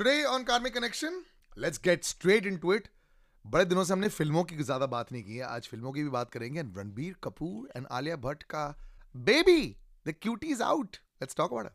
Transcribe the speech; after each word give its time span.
Today 0.00 0.24
on 0.24 0.44
Karmic 0.44 0.72
Connection, 0.72 1.16
let's 1.56 1.80
get 1.86 2.06
straight 2.10 2.46
into 2.50 2.72
it 2.74 2.86
बड़े 3.44 3.64
दिनों 3.64 3.82
से 3.84 3.92
हमने 3.92 4.08
फ़िल्मों 4.08 4.44
की 4.44 4.62
ज़्यादा 4.62 4.86
बात 4.86 5.12
नहीं 5.12 5.22
की 5.24 5.36
है। 5.36 5.42
आज 5.44 5.66
फ़िल्मों 5.68 5.92
की 5.92 6.02
भी 6.02 6.08
बात 6.08 6.30
करेंगे। 6.30 6.60
एंड 6.60 6.78
रणबीर 6.78 7.16
कपूर 7.24 7.68
एंड 7.76 7.86
आलिया 7.90 8.16
भट्ट 8.16 8.42
का 8.42 8.64
baby 9.16 9.76
the 10.08 10.14
cutie 10.22 10.46
is 10.46 10.62
out 10.62 10.96
let's 11.22 11.36
talk 11.36 11.52
about 11.52 11.68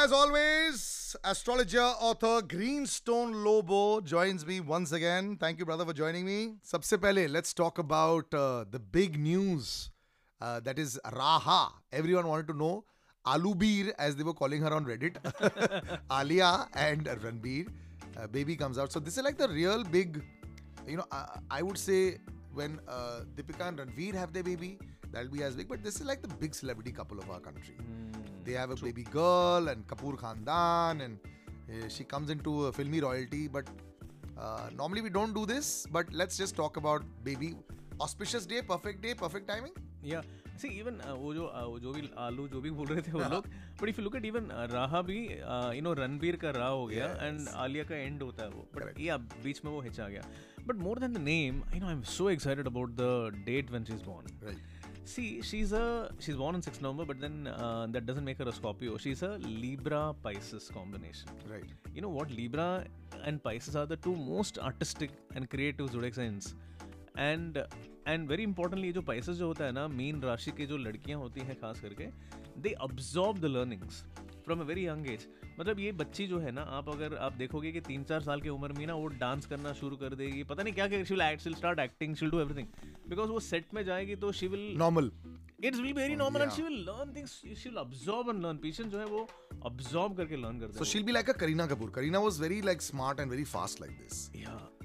As 0.00 0.12
always, 0.12 0.87
astrologer, 1.23 1.81
author 1.81 2.41
Greenstone 2.41 3.43
Lobo 3.43 4.01
joins 4.01 4.45
me 4.45 4.59
once 4.59 4.91
again. 4.91 5.37
Thank 5.37 5.59
you, 5.59 5.65
brother, 5.65 5.85
for 5.85 5.93
joining 5.93 6.25
me. 6.25 6.57
सबसे 6.71 6.97
पहले, 6.97 7.27
let's 7.29 7.53
talk 7.53 7.79
about 7.79 8.33
uh, 8.33 8.65
the 8.69 8.79
big 8.79 9.19
news 9.19 9.89
uh, 10.41 10.59
that 10.59 10.79
is 10.79 10.99
Raha. 11.05 11.71
Everyone 11.91 12.27
wanted 12.27 12.47
to 12.47 12.53
know 12.53 12.85
Alu 13.25 13.55
Beer, 13.55 13.93
as 13.97 14.15
they 14.15 14.23
were 14.23 14.33
calling 14.33 14.61
her 14.61 14.73
on 14.73 14.85
Reddit. 14.85 15.15
Alia 16.11 16.67
and 16.73 17.05
Ranbir. 17.05 17.67
Uh, 18.17 18.27
baby 18.27 18.55
comes 18.55 18.77
out. 18.77 18.91
So 18.91 18.99
this 18.99 19.17
is 19.17 19.23
like 19.23 19.37
the 19.37 19.47
real 19.47 19.83
big, 19.83 20.21
you 20.87 20.97
know, 20.97 21.05
uh, 21.11 21.25
I 21.49 21.61
would 21.61 21.77
say 21.77 22.17
when 22.53 22.79
uh, 22.87 23.21
Deepika 23.35 23.67
and 23.69 23.77
Ranveer 23.79 24.13
have 24.15 24.33
their 24.33 24.43
baby, 24.43 24.77
that'll 25.11 25.31
be 25.31 25.43
as 25.43 25.55
big. 25.55 25.67
But 25.69 25.83
this 25.83 25.95
is 25.95 26.05
like 26.05 26.21
the 26.21 26.27
big 26.27 26.53
celebrity 26.53 26.91
couple 26.91 27.19
of 27.19 27.29
our 27.29 27.39
country. 27.39 27.75
They 28.48 28.54
have 28.54 28.70
a 28.70 28.76
True. 28.76 28.88
baby 28.88 29.04
girl 29.14 29.68
and 29.68 29.86
Kapoor 29.86 30.14
Khandan, 30.16 31.02
and 31.06 31.18
uh, 31.68 31.88
she 31.88 32.04
comes 32.04 32.30
into 32.30 32.54
uh, 32.66 32.72
filmy 32.72 33.00
royalty. 33.00 33.42
But 33.48 33.68
uh, 34.36 34.70
normally 34.76 35.02
we 35.02 35.10
don't 35.10 35.34
do 35.34 35.44
this. 35.46 35.72
But 35.98 36.12
let's 36.12 36.36
just 36.36 36.56
talk 36.56 36.78
about 36.78 37.04
baby. 37.24 37.50
Auspicious 38.00 38.46
day, 38.46 38.62
perfect 38.62 39.06
day, 39.08 39.14
perfect 39.26 39.48
timing. 39.54 39.76
या 40.04 40.20
see 40.62 40.68
even 40.80 41.00
वो 41.20 41.32
जो 41.34 41.46
uh, 41.46 41.62
वो 41.68 41.78
जो 41.80 41.92
भी 41.92 42.10
आलू 42.24 42.46
जो 42.48 42.60
भी 42.60 42.70
बोल 42.70 42.86
रहे 42.88 43.02
थे 43.02 43.12
वो 43.12 43.20
लोग 43.30 43.46
but 43.80 43.88
if 43.88 43.96
you 43.98 44.02
look 44.04 44.16
at 44.16 44.24
even 44.24 44.48
Raha 44.72 45.00
भी 45.08 45.16
यू 45.76 45.82
नो 45.82 45.92
रणबीर 46.00 46.36
का 46.44 46.50
रा 46.56 46.66
हो 46.66 46.86
गया 46.86 47.06
एंड 47.22 47.48
आलिया 47.48 47.84
का 47.84 47.96
एंड 47.96 48.22
होता 48.22 48.42
है 48.42 48.50
वो 48.50 48.66
बट 48.76 49.00
या 49.00 49.16
बीच 49.44 49.60
में 49.64 49.70
वो 49.72 49.80
हिचा 49.88 50.06
गया 50.08 50.22
but 50.66 50.76
more 50.86 50.98
than 50.98 51.12
the 51.12 51.18
name 51.24 51.62
you 51.74 51.80
know 51.80 51.86
I 51.86 51.92
am 51.92 52.02
so 52.16 52.28
excited 52.30 52.66
about 52.66 52.94
the 53.00 53.42
date 53.46 53.70
when 53.70 53.84
she 53.84 53.94
is 53.94 54.04
born 54.04 54.38
Right. 54.48 54.77
See, 55.10 55.40
she's 55.48 55.72
a 55.72 55.84
she's 56.24 56.36
born 56.36 56.54
on 56.56 56.62
6 56.62 56.80
November, 56.82 57.04
but 57.10 57.20
then 57.24 57.46
uh, 57.46 57.86
that 57.92 58.04
doesn't 58.08 58.26
make 58.30 58.38
her 58.38 58.48
a 58.48 58.52
Scorpio. 58.52 58.96
She's 59.04 59.22
a 59.22 59.32
Libra 59.62 60.14
Pisces 60.22 60.70
combination. 60.78 61.30
Right. 61.50 61.70
You 61.94 62.02
know 62.02 62.10
what? 62.10 62.30
Libra 62.30 62.84
and 63.24 63.42
Pisces 63.42 63.74
are 63.74 63.86
the 63.86 63.96
two 63.96 64.14
most 64.14 64.58
artistic 64.58 65.10
and 65.34 65.48
creative 65.54 65.90
zodiac 65.94 66.14
signs. 66.22 66.54
And 67.18 67.58
and 68.08 68.28
very 68.28 68.42
importantly 68.42 68.92
जो 68.92 69.02
Pisces 69.10 69.36
जो 69.36 69.46
होता 69.46 69.64
है 69.64 69.72
ना 69.72 69.86
mean 70.00 70.20
राशि 70.22 70.50
की 70.56 70.66
जो 70.66 70.76
लड़कियाँ 70.76 71.18
होती 71.20 71.40
हैं 71.48 71.56
खास 71.60 71.80
करके 71.80 72.06
they 72.62 72.70
absorb 72.88 73.38
the 73.38 73.44
learnings 73.56 74.02
from 74.44 74.60
a 74.60 74.64
very 74.64 74.86
young 74.86 75.10
age 75.10 75.26
मतलब 75.60 75.78
ये 75.80 75.90
बच्ची 76.02 76.26
जो 76.26 76.38
है 76.40 76.50
ना 76.52 76.62
आप 76.78 76.88
अगर 76.88 77.16
आप 77.26 77.32
देखोगे 77.38 77.72
कि 77.72 77.80
तीन 77.88 78.04
चार 78.10 78.20
साल 78.22 78.40
की 78.40 78.48
उम्र 78.48 78.72
में 78.78 78.86
ना 78.86 78.94
वो 78.94 79.06
डांस 79.24 79.46
करना 79.46 79.72
शुरू 79.80 79.96
कर 79.96 80.14
देगी 80.14 80.42
पता 80.52 80.62
नहीं 80.62 80.74
क्या 80.74 80.86
क्या 80.88 81.02
she'll 81.04 81.20
act 81.22 81.42
she'll 81.42 81.54
start 81.54 81.78
acting 81.80 82.14
she'll 82.16 82.30
do 82.30 82.40
everything 82.40 82.66
because 83.08 83.30
वो 83.30 83.40
सेट 83.48 83.74
में 83.74 83.84
जाएगी 83.84 84.16
तो 84.24 84.32
she 84.40 84.48
will 84.48 84.76
Normal. 84.82 85.10
It's 85.64 85.78
will 85.80 85.92
very 85.92 86.16
normal 86.16 86.40
and. 86.42 86.50
She 86.52 86.62
will 86.62 86.78
learn 86.88 87.14
things 87.14 87.30
she 87.30 87.68
will 87.68 87.76
absorb 87.78 88.28
and 88.30 88.42
learn 88.42 88.56
patient 88.62 88.90
जो 88.92 88.98
है 88.98 89.04
वो 89.06 89.26
अब्जॉर्ब 89.66 90.16
करके 90.16 90.36
लर्न 90.36 90.60
करते 90.60 90.78
So 90.78 90.84
हैं 90.84 90.90
she'll 90.92 91.06
be 91.08 91.16
like 91.16 91.28
a 91.28 91.34
Karina 91.42 91.66
Kapoor. 91.72 91.88
Karina 91.94 92.20
was 92.20 92.38
very 92.44 92.60
like 92.62 92.82
smart 92.82 93.20
and 93.24 93.34
very 93.36 93.46
fast 93.54 93.80
like 93.84 93.96
this. 94.02 94.20
Yeah, 94.34 94.52
and 94.52 94.77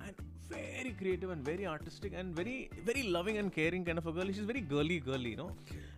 very 0.53 0.93
creative 1.01 1.29
and 1.35 1.45
very 1.51 1.67
artistic 1.73 2.17
and 2.21 2.35
very 2.41 2.57
very 2.89 3.03
loving 3.17 3.37
and 3.43 3.53
caring 3.59 3.85
kind 3.85 4.03
of 4.03 4.07
a 4.07 4.15
girl. 4.17 4.33
She's 4.37 4.49
very 4.53 4.63
girly, 4.73 4.99
girly, 5.09 5.31
you 5.31 5.41
know. 5.43 5.51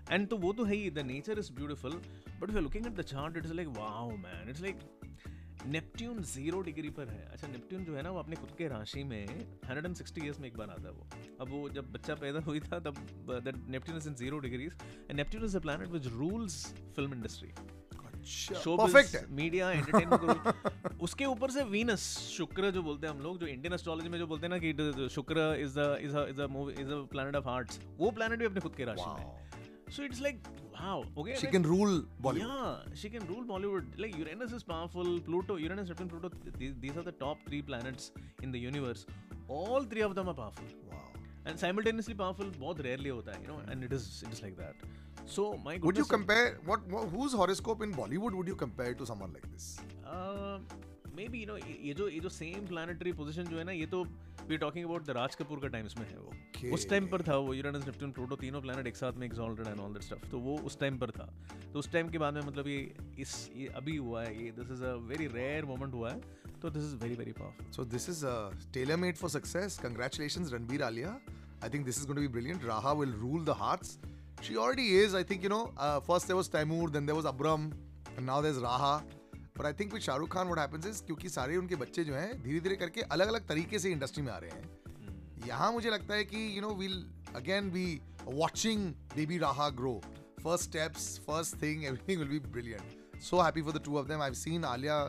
And 0.10 0.30
तो 0.30 0.38
वो 0.38 0.54
तो 0.54 0.66
है 0.66 0.76
ही 0.76 0.94
the 1.00 1.08
nature 1.14 1.40
is 1.46 1.50
beautiful, 1.62 1.98
but 2.40 2.50
if 2.50 2.56
you're 2.56 2.68
looking 2.70 2.86
at 2.86 2.96
the 2.96 3.08
chart, 3.14 3.42
it's 3.44 3.58
like 3.62 3.76
wow, 3.80 4.12
man. 4.28 4.54
It's 4.54 4.66
like 4.68 4.88
Neptune 5.68 6.22
zero 6.22 6.60
degree 6.62 6.90
पर 6.98 7.08
है 7.10 7.24
अच्छा 7.34 7.48
Neptune 7.48 7.84
जो 7.86 7.96
है 7.96 8.02
ना 8.04 8.10
वो 8.12 8.20
अपने 8.20 8.36
खुद 8.36 8.50
के 8.58 8.68
राशि 8.68 9.04
में 9.04 9.26
160 9.28 10.24
इयर्स 10.24 10.40
में 10.40 10.48
एक 10.48 10.58
बार 10.58 10.70
आता 10.70 10.88
है 10.88 10.92
वो 10.94 11.08
अब 11.42 11.50
वो 11.52 11.70
जब 11.78 11.92
बच्चा 11.92 12.16
पैदा 12.16 12.40
हुई 12.48 12.60
था 12.68 12.80
तब 12.88 12.98
that 13.30 13.56
Neptune 13.56 13.98
is 13.98 14.08
in 14.10 14.16
zero 14.16 14.40
degrees 14.40 14.76
and 14.82 15.16
Neptune 15.18 15.46
is 15.46 15.58
a 15.58 15.60
planet 15.62 15.90
which 15.92 16.08
rules 16.18 16.66
film 16.96 17.14
industry 17.14 17.52
show 18.26 18.76
media 19.32 19.72
entertainment 19.72 21.02
उसके 21.08 21.26
ऊपर 21.26 21.52
से 21.52 21.64
वीनस 21.72 22.08
शुक्र 22.38 22.72
जो 22.72 22.84
बोलते 22.84 23.08
हैं 23.08 23.14
हम 23.14 23.22
लोग 23.24 23.40
जो 23.40 23.48
इंडियन 23.48 23.74
एस्ट्रोलॉजी 23.74 24.10
में 24.10 24.18
जो 24.20 24.28
बोलते 24.28 24.48
हैं 24.48 24.54
ना 24.54 24.60
कि 24.66 25.10
शुक्र 25.16 25.56
is 25.62 25.80
the 25.80 25.98
is 26.04 26.18
a 26.18 26.26
is 26.30 26.42
a 26.42 26.48
movie 26.58 26.74
is 26.82 26.92
a 26.92 27.02
planet 27.12 27.36
of 27.36 27.48
hearts 27.50 27.80
वो 28.00 28.12
प्लैनेट 28.20 28.40
भी 28.40 28.46
अपने 28.46 28.62
खुद 28.62 28.76
के 28.76 28.86
राशि 28.92 29.10
में 29.10 29.92
so 29.96 30.04
it's 30.04 30.22
like 30.22 30.42
wow 30.80 31.04
okay 31.18 31.36
She 31.36 31.46
like, 31.46 31.52
can 31.56 31.68
rule 31.72 31.94
Bollywood. 32.26 32.48
Yeah, 32.48 32.96
she 33.02 33.10
can 33.16 33.28
rule 33.28 33.46
Bollywood. 33.52 33.94
Like 34.06 34.18
Uranus 34.24 34.56
is 34.58 34.66
powerful. 34.72 35.12
Pluto, 35.28 35.58
Uranus, 35.66 35.90
Neptune, 35.94 36.10
Pluto. 36.14 36.32
These, 36.58 36.74
these 36.86 36.98
are 37.02 37.06
the 37.10 37.16
top 37.24 37.46
three 37.50 37.62
planets 37.70 38.12
in 38.48 38.52
the 38.58 38.62
universe. 38.66 39.06
All 39.60 39.88
three 39.94 40.06
of 40.10 40.16
them 40.20 40.34
are 40.34 40.38
powerful. 40.42 40.66
Wow. 40.92 41.06
And 41.46 41.64
simultaneously 41.64 42.18
powerful 42.24 42.52
बहुत 42.60 42.84
rarely 42.90 43.16
होता 43.18 43.36
है, 43.36 43.42
you 43.42 43.50
know. 43.54 43.60
And 43.74 43.88
it 43.90 43.98
is 44.00 44.08
it 44.28 44.38
is 44.38 44.44
like 44.48 44.58
that. 44.64 44.88
So 45.26 45.58
my 45.64 45.78
Would 45.78 45.98
you 45.98 46.04
goodness. 46.04 46.08
compare 46.08 46.58
what, 46.66 46.88
what 46.88 47.10
whose 47.10 47.34
horoscope 47.34 47.82
in 47.82 47.94
Bollywood 47.94 48.34
would 48.34 48.48
you 48.48 48.56
compare 48.56 48.94
to 48.94 49.06
someone 49.06 49.34
like 49.34 49.48
this? 49.52 49.78
Maybe 51.34 51.40
you 51.40 51.46
know 51.48 51.56
ये 51.58 51.94
जो 51.98 52.08
ये 52.10 52.20
जो 52.20 52.30
same 52.30 52.66
planetary 52.68 53.12
position 53.20 53.44
जो 53.52 53.58
है 53.58 53.64
ना 53.64 53.72
ये 53.72 53.86
तो 53.92 54.04
we 54.48 54.58
talking 54.64 54.86
about 54.86 55.06
the 55.06 55.10
Raj 55.18 55.36
Kapoor 55.36 55.60
का 55.60 55.68
टाइम्स 55.76 55.98
में 55.98 56.06
है 56.08 56.18
वो 56.18 56.32
Okay. 56.56 56.72
उस 56.74 56.88
टाइम 56.90 57.08
पर 57.08 57.22
था 57.28 57.36
वो 57.46 57.54
यूरेनस 57.54 57.86
नेपट्टून 57.86 58.12
प्लूटो 58.12 58.36
तीनों 58.42 58.62
प्लैनेट 58.62 58.88
एक 58.88 58.96
साथ 58.96 59.14
में 59.20 59.26
exalted 59.28 59.68
and 59.68 59.80
all 59.80 59.94
that 59.94 60.04
stuff 60.04 60.30
तो 60.32 60.40
वो 60.40 60.58
उस 60.70 60.78
टाइम 60.80 60.98
पर 60.98 61.12
था 61.12 61.28
तो 61.74 61.80
उस 61.80 61.92
टाइम 61.92 62.10
के 62.10 62.18
बाद 62.24 62.34
में 62.34 62.42
मतलब 62.42 62.68
ये 62.68 62.78
इस 63.26 63.34
ये 63.56 63.68
अभी 63.82 63.96
हुआ 63.98 64.24
है 64.24 64.44
ये 64.44 64.52
this 64.60 64.72
is 64.72 64.84
a 64.84 64.94
very 65.12 65.28
rare 65.34 65.66
moment 65.72 65.94
हुआ 65.94 66.12
है 66.12 66.22
तो 66.62 66.70
this 66.70 66.84
is 66.84 66.96
very 67.04 67.16
very 67.16 67.32
powerful 67.40 67.72
So 67.78 67.88
this 67.96 68.08
is 68.14 68.24
uh, 68.34 68.52
tailor 68.78 68.98
made 69.06 69.22
for 69.24 69.32
success. 69.38 69.80
Congratulations, 69.88 70.54
Ranbir 70.58 70.86
Alia. 70.90 71.16
I 71.62 71.72
think 71.76 71.92
this 71.92 72.02
is 72.04 72.06
going 72.12 72.22
to 72.22 72.28
be 72.28 72.34
brilliant. 72.38 72.70
Raha 72.72 72.96
will 73.02 73.18
rule 73.26 73.50
the 73.52 73.58
hearts. 73.64 73.98
She 74.42 74.58
already 74.58 74.96
is. 74.96 75.16
I 75.16 75.24
think 75.24 75.44
you 75.44 75.50
know. 75.50 75.74
Uh, 75.78 76.00
first 76.02 76.28
there 76.28 76.36
was 76.36 76.50
Taimur, 76.50 76.92
then 76.92 77.06
there 77.06 77.16
was 77.16 77.26
Abram, 77.26 77.74
and 78.18 78.26
now 78.26 78.42
there's 78.42 78.58
Raha. 78.60 79.04
But 79.54 79.66
I 79.66 79.72
think 79.72 79.94
with 79.94 80.04
Shahrukh 80.04 80.30
Khan, 80.30 80.50
what 80.50 80.60
happens 80.60 80.86
is 80.86 81.02
क्योंकि 81.02 81.30
सारे 81.30 81.58
उनके 81.58 81.76
बच्चे 81.76 82.04
जो 82.04 82.14
हैं 82.14 82.42
धीरे 82.44 82.60
धीरे 82.60 82.76
करके 82.76 83.02
अलग 83.16 83.28
अलग 83.28 83.48
तरीके 83.48 83.80
से 83.80 83.92
इंडस्ट्री 83.92 84.24
में 84.24 84.32
आ 84.32 84.38
रहे 84.38 84.52
हैं 84.52 85.48
यहाँ 85.48 85.72
मुझे 85.72 85.90
लगता 85.90 86.14
है 86.16 86.24
कि 86.26 86.58
you 86.58 86.62
know 86.62 86.74
will 86.76 87.04
again 87.36 87.70
be 87.72 87.86
watching 88.26 88.84
baby 89.16 89.38
Raha 89.38 89.70
grow 89.80 89.94
first 90.44 90.64
steps 90.64 91.08
first 91.28 91.62
thing 91.62 91.86
everything 91.86 92.20
will 92.20 92.30
be 92.30 92.40
brilliant 92.52 93.22
so 93.30 93.42
happy 93.42 93.62
for 93.62 93.74
the 93.74 93.82
two 93.86 93.98
of 94.00 94.08
them 94.08 94.22
I 94.22 94.34
seen 94.44 94.66
Alia 94.66 95.00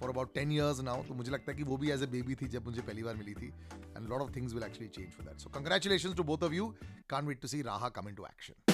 for 0.00 0.10
about 0.10 0.34
ten 0.34 0.52
years 0.52 0.80
now 0.90 1.02
तो 1.08 1.14
मुझे 1.14 1.30
लगता 1.32 1.52
है 1.52 1.56
कि 1.58 1.64
वो 1.70 1.76
भी 1.76 1.90
एज 1.90 2.02
ए 2.02 2.06
बेबी 2.16 2.34
थी 2.42 2.48
जब 2.56 2.66
मुझे 2.66 2.82
पहली 2.82 3.02
बार 3.02 3.16
मिली 3.16 3.34
थी 3.34 3.52
and 4.02 4.10
lot 4.10 4.20
of 4.20 4.34
things 4.36 4.52
will 4.54 4.62
actually 4.64 4.88
change 4.88 5.12
for 5.12 5.26
that 5.26 5.40
so 5.40 5.50
congratulation 5.58 6.14
to 6.14 6.22
both 6.32 6.42
of 6.44 6.52
you 6.52 6.74
can 7.10 7.26
wait 7.26 7.40
to 7.42 7.48
see 7.48 7.62
Raha 7.62 7.88
come 7.98 8.08
in 8.08 8.14
to 8.14 8.26
action 8.26 8.70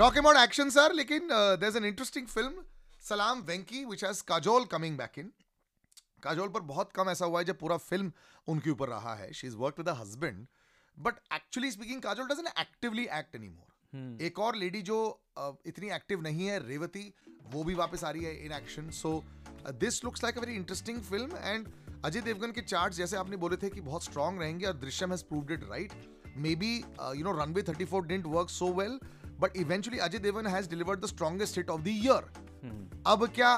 Talking 0.00 0.24
about 0.24 0.36
action, 0.40 0.70
sir, 0.74 0.84
लेकिन 0.94 1.32
uh, 1.38 1.56
there's 1.62 1.74
an 1.80 1.86
interesting 1.86 2.28
film, 2.34 2.52
Salam 3.08 3.42
Venki, 3.48 3.80
which 3.86 4.04
has 4.06 4.22
Kajol 4.30 4.68
coming 4.74 4.94
back 5.00 5.18
in. 5.22 5.26
Kajol 6.22 6.48
पर 6.54 6.60
बहुत 6.70 6.92
कम 6.92 7.10
ऐसा 7.10 7.26
हुआ 7.26 7.38
है 7.40 7.44
जब 7.44 7.58
पूरा 7.58 7.76
film 7.76 8.12
उनके 8.48 8.70
ऊपर 8.70 8.88
रहा 8.88 9.14
है. 9.14 9.32
She 9.32 9.46
is 9.46 9.56
work 9.56 9.78
with 9.78 9.88
husband 9.98 10.46
but 10.96 11.20
actually 11.34 11.70
speaking 11.70 12.00
Kajol 12.02 12.26
doesn't 12.28 12.48
actively 12.60 13.04
act 13.18 13.34
any 13.36 13.48
more 13.48 13.69
एक 13.94 14.38
और 14.38 14.56
लेडी 14.56 14.82
जो 14.82 14.98
इतनी 15.66 15.90
एक्टिव 15.90 16.20
नहीं 16.22 16.46
है 16.46 16.58
रेवती 16.68 17.12
वो 17.52 17.64
भी 17.64 17.74
वापस 17.74 18.04
आ 18.04 18.10
रही 18.10 18.24
है 18.24 18.34
in 18.44 18.52
action 18.52 18.90
so 18.90 19.22
this 19.80 20.04
looks 20.04 20.22
like 20.24 20.36
a 20.38 20.40
very 20.40 20.54
interesting 20.54 21.00
film 21.02 21.36
and 21.36 21.68
Ajay 22.04 22.20
Devgn 22.20 22.52
के 22.52 22.60
चार्ट 22.60 22.94
जैसे 22.94 23.16
आपने 23.16 23.36
बोले 23.36 23.56
थे 23.56 23.70
कि 23.70 23.80
बहुत 23.80 24.04
स्ट्रांग 24.04 24.38
रहेंगे 24.40 24.66
और 24.66 24.76
Drishyam 24.76 25.10
has 25.10 25.24
proved 25.24 25.50
it 25.50 25.64
right 25.70 25.92
maybe 26.56 26.76
you 27.16 27.24
know 27.24 27.32
runway 27.32 27.62
34 27.62 28.02
didn't 28.02 28.26
work 28.26 28.50
so 28.50 28.72
well 28.72 28.98
but 29.40 29.56
eventually 29.56 29.98
Ajay 29.98 30.18
Devgn 30.18 30.46
has 30.46 30.70
delivered 30.70 31.00
the 31.00 31.06
strongest 31.06 31.58
hit 31.58 31.70
of 31.70 31.80
the 31.80 31.88
year 31.88 33.02
अब 33.06 33.26
क्या 33.34 33.54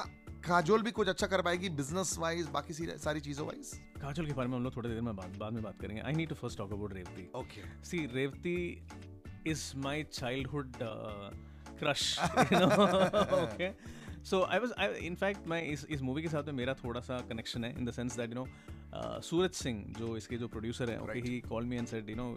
काजोल 0.47 0.81
भी 0.81 0.91
कुछ 0.91 1.07
अच्छा 1.07 1.27
कर 1.27 1.41
पाएगी 1.41 1.69
बिज़नेस 1.69 2.17
वाइज 2.19 2.47
बाकी 2.49 2.73
सारी 2.73 3.19
चीज़ों 3.19 3.47
वाइज 3.47 3.71
काजोल 4.01 4.27
के 4.27 4.33
बारे 4.33 4.49
में 4.49 4.57
हम 4.57 4.63
लोग 4.63 4.75
थोड़ी 4.75 4.89
देर 4.89 5.01
में 5.01 5.15
बाद 5.15 5.37
बाद 5.37 5.53
में 5.53 5.63
बात 5.63 5.79
करेंगे। 5.81 6.01
I 6.01 6.13
need 6.13 6.29
to 6.29 6.35
first 6.35 6.57
talk 6.57 6.73
about 6.73 6.93
Revathi. 6.93 7.29
Okay 7.35 7.61
see 7.85 8.05
Revathi 8.13 8.57
is 9.51 9.61
my 9.85 9.95
childhood 10.19 10.81
uh, 10.81 11.29
crush 11.81 12.05
you 12.51 12.59
know 12.59 12.89
okay 13.43 13.69
so 14.31 14.43
i 14.55 14.59
was 14.63 14.73
I, 14.83 14.87
in 15.09 15.15
fact 15.23 15.47
my 15.53 15.61
इस 15.75 15.85
इस 15.97 16.01
मूवी 16.09 16.21
के 16.21 16.29
साथ 16.29 16.43
में 16.47 16.53
मेरा 16.61 16.73
थोड़ा 16.83 17.01
सा 17.07 17.19
कनेक्शन 17.29 17.63
है 17.63 17.71
in 17.77 17.85
the 17.85 17.91
sense 17.99 18.17
that 18.17 18.35
you 18.35 18.35
know 18.35 19.21
Suraj 19.29 19.51
Singh 19.61 19.85
जो 19.99 20.15
इसके 20.17 20.37
जो 20.37 20.47
प्रोड्यूसर 20.55 20.89
है 20.91 20.99
okay. 21.03 21.19
He 21.27 21.39
call 21.49 21.65
me 21.71 21.77
and 21.77 21.87
said 21.87 22.09
you 22.09 22.15
know 22.15 22.27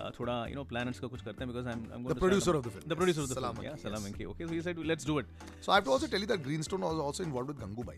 uh, 0.00 0.10
थोड़ा 0.18 0.34
you 0.50 0.56
know 0.58 0.66
planets 0.72 0.98
का 0.98 1.08
कुछ 1.14 1.22
करते 1.22 1.44
हैं 1.44 1.52
because 1.52 1.66
I'm 1.72 1.80
I'm 1.94 2.04
going 2.04 2.12
The 2.12 2.14
to 2.14 2.20
start 2.20 2.24
producer 2.26 2.52
a- 2.54 2.58
of 2.58 2.64
the 2.66 2.70
film, 2.76 2.84
the 2.92 2.98
producer 3.00 3.22
of 3.22 3.28
yes. 3.28 3.34
the 3.34 3.40
Salam 3.40 3.56
film 3.56 3.66
yeah 3.66 3.74
Venki, 3.74 3.86
Salam 3.86 4.06
yes. 4.06 4.12
Venki 4.12 4.28
okay 4.32 4.46
so 4.50 4.54
he 4.58 4.60
said 4.68 4.78
let's 4.92 5.08
do 5.10 5.18
it 5.22 5.34
So 5.66 5.72
I 5.72 5.80
have 5.80 5.88
to 5.88 5.92
also 5.96 6.10
tell 6.14 6.26
you 6.26 6.30
that 6.32 6.46
Greenstone 6.48 6.86
was 6.88 7.02
also 7.08 7.26
involved 7.28 7.52
with 7.54 7.60
Gangubai. 7.64 7.96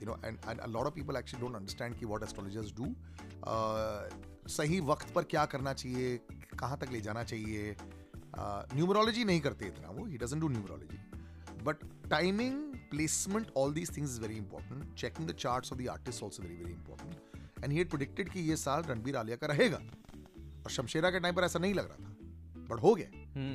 You 0.00 0.06
know, 0.10 0.16
and, 0.28 0.38
and 0.52 0.60
a 0.60 0.70
lot 0.76 0.86
of 0.86 0.94
people 0.94 1.18
actually 1.18 1.40
don't 1.40 1.58
understand 1.58 1.98
कि 1.98 2.06
what 2.12 2.24
astrologers 2.28 2.72
do. 2.80 2.88
Uh, 3.42 4.02
सही 4.48 4.80
वक्त 4.80 5.12
पर 5.14 5.22
क्या 5.22 5.46
करना 5.46 5.72
चाहिए? 5.72 6.20
कहाँ 6.58 6.78
तक 6.78 6.90
ले 6.92 7.00
जाना 7.00 7.24
चाहिए? 7.24 7.76
न्यूमरोलॉजी 8.38 9.24
नहीं 9.24 9.40
करते 9.40 9.66
इतना 9.66 9.90
वो 9.90 10.06
he 10.06 10.18
doesn't 10.18 10.40
do 10.40 10.48
numerology 10.48 10.98
but 11.64 11.76
timing 12.10 12.74
placement 12.74 13.50
all 13.56 13.72
these 13.72 13.96
things 13.96 14.10
is 14.10 14.20
very 14.20 14.36
important 14.36 14.94
checking 14.94 15.28
the 15.28 15.32
charts 15.32 15.72
of 15.72 15.82
the 15.82 15.88
artist 15.88 16.22
also 16.22 16.42
very 16.42 16.56
very 16.56 16.72
important 16.72 17.16
and 17.64 17.72
he 17.72 17.84
predicted 17.84 18.28
कि 18.28 18.40
ये 18.40 18.56
साल 18.56 18.82
रणबीर 18.82 19.16
आलिया 19.16 19.36
का 19.36 19.46
रहेगा। 19.46 19.76
और 20.64 20.70
शमशेरा 20.70 21.10
के 21.10 21.20
टाइम 21.20 21.34
पर 21.34 21.44
ऐसा 21.44 21.58
नहीं 21.58 21.74
लग 21.74 21.88
रहा 21.88 21.96
था। 22.04 22.16
बट 22.68 22.82
हो 22.82 22.94
गया। 22.94 23.08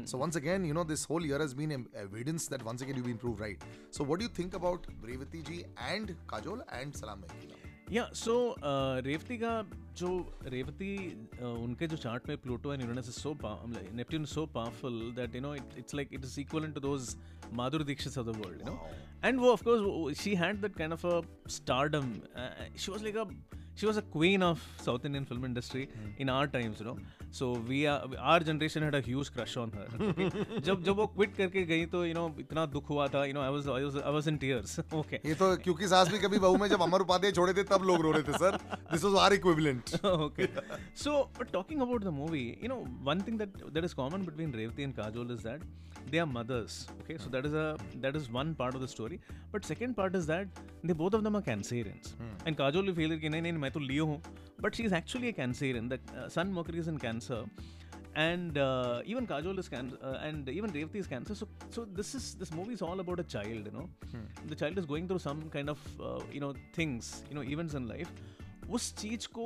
So 0.05 0.17
once 0.17 0.37
again 0.37 0.65
you 0.65 0.73
know 0.73 0.83
this 0.83 1.05
this 1.05 1.17
whole 1.17 1.31
year 1.31 1.47
has 1.47 1.59
been 1.61 1.77
em- 1.77 2.07
evidence 2.07 2.51
that 2.51 2.67
once 2.67 2.81
again 2.81 2.97
you've 2.97 3.09
been 3.09 3.25
proved 3.25 3.43
right. 3.45 3.59
So 3.97 4.07
what 4.07 4.21
do 4.21 4.27
you 4.27 4.39
think 4.39 4.63
about 4.63 4.89
Revati 5.09 5.43
ji 5.43 5.63
and 5.91 6.11
Kajol 6.33 6.59
and 6.83 7.01
या 7.91 8.11
so 8.13 8.55
Revathi 8.99 9.37
का 9.37 9.69
जो 9.99 10.09
रेवती 10.47 10.91
उनके 11.43 11.87
जो 11.87 11.97
chart 11.97 12.27
में 12.29 12.37
Pluto 12.41 12.73
and 12.73 12.81
Uranus 12.81 13.07
is 13.09 13.19
so 13.19 13.33
Neptune 13.43 14.25
so 14.33 14.45
powerful 14.55 14.99
that 15.15 15.35
you 15.35 15.41
know 15.41 15.53
it 15.55 15.77
it's 15.77 15.95
like 15.95 16.13
it 16.13 16.25
is 16.25 16.39
equal 16.41 16.71
to 16.71 16.79
those 16.81 17.15
Madhuri 17.61 17.83
Dixit 17.83 18.17
of 18.17 18.27
the 18.27 18.35
world 18.37 18.61
you 18.61 18.73
know 18.73 18.89
and 19.23 19.39
वो 19.39 19.51
of 19.51 19.63
course 19.63 20.21
she 20.21 20.35
had 20.35 20.61
that 20.61 20.75
kind 20.75 20.93
of 20.93 21.07
a 21.07 21.21
stardom 21.57 22.13
she 22.77 22.91
was 22.91 23.03
like 23.03 23.17
a 23.17 23.25
she 23.75 23.85
was 23.85 23.97
a 23.97 24.01
queen 24.13 24.43
of 24.43 24.67
south 24.85 25.05
Indian 25.05 25.25
film 25.25 25.45
industry 25.45 25.87
in 26.21 26.29
our 26.29 26.47
times 26.55 26.81
you 26.81 26.87
know 26.87 26.97
so 27.33 27.53
we 27.67 27.83
our 27.85 28.43
generation 28.43 28.83
had 28.83 28.95
a 28.95 28.99
huge 29.05 29.29
crush 29.29 29.57
on 29.57 29.71
her 29.75 30.61
जब 30.65 30.83
जब 30.83 30.95
वो 30.97 31.05
quit 31.07 31.35
करके 31.35 31.63
गई 31.65 31.85
तो 31.87 32.05
you 32.05 32.13
no 32.13 32.25
इतना 32.39 32.65
दुख 32.75 32.89
हुआ 32.89 33.07
था 33.15 33.23
you 33.25 33.33
know 33.33 33.41
I 33.41 33.51
was 33.51 33.67
I 33.69 34.11
was 34.13 34.27
in 34.27 34.37
tears 34.37 34.79
okay 34.93 35.19
ये 35.25 35.35
तो 35.41 35.55
क्योंकि 35.63 35.87
सास 35.87 36.11
भी 36.11 36.19
कभी 36.19 36.39
बहू 36.39 36.57
में 36.57 36.67
जब 36.69 36.81
अमर 36.81 37.01
उपाध्याय 37.01 37.31
छोड़े 37.31 37.53
थे 37.53 37.63
तब 37.73 37.83
लोग 37.87 38.01
रो 38.01 38.11
रहे 38.11 38.23
थे 38.23 38.37
sir. 38.37 38.57
This 38.91 39.03
was 39.03 39.15
our 39.23 39.33
equivalent 39.33 39.95
okay 40.05 40.47
so 41.03 41.21
talking 41.53 41.81
about 41.81 42.03
the 42.03 42.15
movie 42.17 42.45
you 42.63 42.69
know 42.69 42.83
one 43.11 43.21
thing 43.27 43.37
that 43.39 43.63
that 43.73 43.83
is 43.83 43.95
common 43.95 44.25
between 44.25 44.53
Revathi 44.55 44.83
and 44.83 44.95
Kajol 44.95 45.31
is 45.33 45.47
that 45.47 45.63
they 46.11 46.17
are 46.17 46.25
mothers 46.27 46.85
okay 46.91 47.17
so 47.17 47.29
that 47.29 47.45
is 47.45 47.55
a 47.55 47.67
that 47.95 48.15
is 48.15 48.29
one 48.31 48.53
part 48.59 48.75
of 48.75 48.83
the 48.83 48.87
story 48.89 49.19
but 49.53 49.65
second 49.65 49.95
part 49.95 50.15
is 50.15 50.27
that 50.27 50.59
they 50.85 50.93
both 51.03 51.15
of 51.15 51.23
them 51.23 51.35
are 51.35 51.41
Cancerians 51.43 52.15
and 52.47 52.55
Kajol 52.57 52.93
feel 52.93 53.17
कि 53.19 53.29
नहीं 53.29 53.41
नहीं 53.41 53.53
मैं 53.53 53.71
तो 53.71 53.79
लियो 53.79 54.05
हूँ। 54.05 54.21
But 54.61 54.75
she 54.79 54.85
is 54.91 54.93
actually 55.01 55.29
a 55.29 55.33
Cancerian. 55.33 55.89
The 55.89 55.99
uh, 56.17 56.29
Sun 56.29 56.53
Mercury 56.53 56.79
is 56.79 56.87
in 56.87 56.97
Cancer. 56.97 57.43
And 58.15 58.57
uh, 58.57 59.01
even 59.05 59.27
Kajol 59.27 59.59
is 59.59 59.67
cancer, 59.69 59.97
uh, 60.03 60.27
and 60.27 60.49
even 60.49 60.71
Revati 60.71 60.95
is 60.95 61.07
cancer. 61.07 61.35
So, 61.35 61.47
so 61.69 61.85
this 61.99 62.15
is 62.15 62.33
this 62.39 62.51
movie 62.51 62.73
is 62.73 62.81
all 62.81 62.99
about 63.03 63.19
a 63.19 63.25
child. 63.33 63.67
You 63.69 63.73
know, 63.75 63.83
hmm. 64.13 64.23
the 64.47 64.55
child 64.61 64.79
is 64.81 64.87
going 64.91 65.07
through 65.07 65.19
some 65.19 65.43
kind 65.55 65.69
of 65.73 65.77
uh, 66.07 66.19
you 66.31 66.41
know 66.43 66.49
things, 66.77 67.11
you 67.29 67.35
know, 67.37 67.43
events 67.55 67.75
in 67.81 67.87
life. 67.91 68.11
उस 68.69 68.93
चीज़ 68.97 69.27
को 69.37 69.45